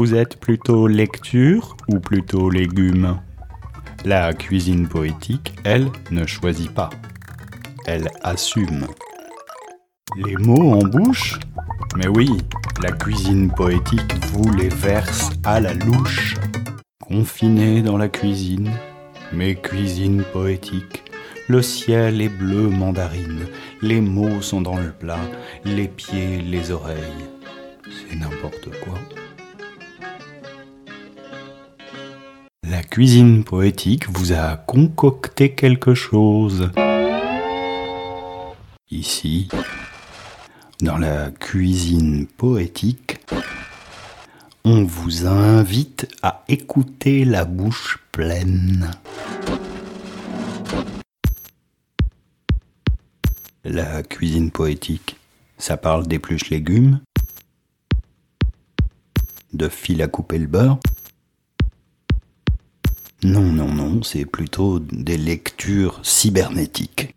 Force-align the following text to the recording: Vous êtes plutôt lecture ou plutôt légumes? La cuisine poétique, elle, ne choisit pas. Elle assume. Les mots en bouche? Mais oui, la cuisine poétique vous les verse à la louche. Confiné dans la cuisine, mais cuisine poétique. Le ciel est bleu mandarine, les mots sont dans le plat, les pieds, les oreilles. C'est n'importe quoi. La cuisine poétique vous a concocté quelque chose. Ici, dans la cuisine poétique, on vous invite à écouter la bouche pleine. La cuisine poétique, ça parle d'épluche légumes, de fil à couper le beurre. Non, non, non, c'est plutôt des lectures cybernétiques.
Vous 0.00 0.14
êtes 0.14 0.40
plutôt 0.40 0.86
lecture 0.86 1.76
ou 1.86 2.00
plutôt 2.00 2.48
légumes? 2.48 3.20
La 4.06 4.32
cuisine 4.32 4.88
poétique, 4.88 5.52
elle, 5.62 5.90
ne 6.10 6.24
choisit 6.24 6.70
pas. 6.70 6.88
Elle 7.84 8.08
assume. 8.22 8.86
Les 10.16 10.36
mots 10.36 10.72
en 10.72 10.78
bouche? 10.78 11.38
Mais 11.98 12.08
oui, 12.08 12.38
la 12.82 12.92
cuisine 12.92 13.52
poétique 13.52 14.14
vous 14.32 14.50
les 14.54 14.70
verse 14.70 15.32
à 15.44 15.60
la 15.60 15.74
louche. 15.74 16.34
Confiné 17.02 17.82
dans 17.82 17.98
la 17.98 18.08
cuisine, 18.08 18.70
mais 19.34 19.54
cuisine 19.54 20.24
poétique. 20.32 21.02
Le 21.46 21.60
ciel 21.60 22.22
est 22.22 22.30
bleu 22.30 22.70
mandarine, 22.70 23.48
les 23.82 24.00
mots 24.00 24.40
sont 24.40 24.62
dans 24.62 24.78
le 24.78 24.92
plat, 24.92 25.20
les 25.66 25.88
pieds, 25.88 26.40
les 26.40 26.70
oreilles. 26.70 27.28
C'est 27.84 28.16
n'importe 28.16 28.70
quoi. 28.82 28.98
La 32.70 32.84
cuisine 32.84 33.42
poétique 33.42 34.08
vous 34.08 34.32
a 34.32 34.56
concocté 34.56 35.56
quelque 35.56 35.92
chose. 35.92 36.70
Ici, 38.92 39.48
dans 40.80 40.96
la 40.96 41.32
cuisine 41.32 42.28
poétique, 42.28 43.18
on 44.62 44.84
vous 44.84 45.26
invite 45.26 46.06
à 46.22 46.44
écouter 46.46 47.24
la 47.24 47.44
bouche 47.44 47.98
pleine. 48.12 48.92
La 53.64 54.04
cuisine 54.04 54.52
poétique, 54.52 55.16
ça 55.58 55.76
parle 55.76 56.06
d'épluche 56.06 56.50
légumes, 56.50 57.00
de 59.54 59.68
fil 59.68 60.00
à 60.02 60.06
couper 60.06 60.38
le 60.38 60.46
beurre. 60.46 60.78
Non, 63.22 63.42
non, 63.42 63.70
non, 63.70 64.02
c'est 64.02 64.24
plutôt 64.24 64.78
des 64.78 65.18
lectures 65.18 66.00
cybernétiques. 66.02 67.14